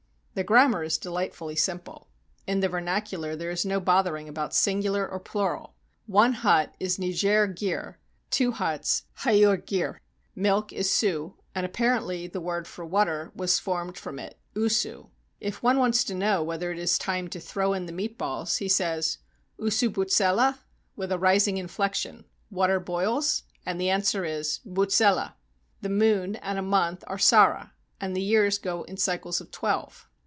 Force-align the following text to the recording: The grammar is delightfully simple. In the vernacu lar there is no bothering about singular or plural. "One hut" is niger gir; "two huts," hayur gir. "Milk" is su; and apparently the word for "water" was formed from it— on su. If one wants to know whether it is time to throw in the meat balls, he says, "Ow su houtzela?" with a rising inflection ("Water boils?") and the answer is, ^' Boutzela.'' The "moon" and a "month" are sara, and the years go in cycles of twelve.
The 0.33 0.45
grammar 0.45 0.81
is 0.81 0.97
delightfully 0.97 1.57
simple. 1.57 2.07
In 2.47 2.61
the 2.61 2.69
vernacu 2.69 3.19
lar 3.19 3.35
there 3.35 3.51
is 3.51 3.65
no 3.65 3.81
bothering 3.81 4.29
about 4.29 4.53
singular 4.53 5.05
or 5.05 5.19
plural. 5.19 5.75
"One 6.07 6.31
hut" 6.31 6.73
is 6.79 6.97
niger 6.97 7.47
gir; 7.47 7.99
"two 8.29 8.53
huts," 8.53 9.03
hayur 9.25 9.57
gir. 9.57 9.99
"Milk" 10.33 10.71
is 10.71 10.89
su; 10.89 11.35
and 11.53 11.65
apparently 11.65 12.27
the 12.27 12.39
word 12.39 12.65
for 12.65 12.85
"water" 12.85 13.33
was 13.35 13.59
formed 13.59 13.97
from 13.97 14.19
it— 14.19 14.39
on 14.55 14.69
su. 14.69 15.09
If 15.41 15.61
one 15.61 15.77
wants 15.79 16.05
to 16.05 16.15
know 16.15 16.41
whether 16.41 16.71
it 16.71 16.79
is 16.79 16.97
time 16.97 17.27
to 17.27 17.39
throw 17.41 17.73
in 17.73 17.85
the 17.85 17.91
meat 17.91 18.17
balls, 18.17 18.55
he 18.57 18.69
says, 18.69 19.17
"Ow 19.61 19.67
su 19.67 19.91
houtzela?" 19.91 20.59
with 20.95 21.11
a 21.11 21.19
rising 21.19 21.57
inflection 21.57 22.23
("Water 22.49 22.79
boils?") 22.79 23.43
and 23.65 23.81
the 23.81 23.89
answer 23.89 24.23
is, 24.23 24.61
^' 24.67 24.73
Boutzela.'' 24.73 25.33
The 25.81 25.89
"moon" 25.89 26.37
and 26.37 26.57
a 26.57 26.61
"month" 26.61 27.03
are 27.07 27.19
sara, 27.19 27.73
and 27.99 28.15
the 28.15 28.21
years 28.23 28.57
go 28.59 28.83
in 28.83 28.95
cycles 28.95 29.41
of 29.41 29.51
twelve. 29.51 30.07